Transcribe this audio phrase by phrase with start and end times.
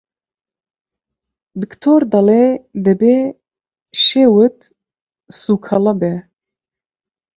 [1.61, 2.45] دکتۆر دەڵێ
[2.85, 3.17] دەبێ
[4.05, 4.57] شێوت
[5.39, 6.15] سووکەڵە بێ!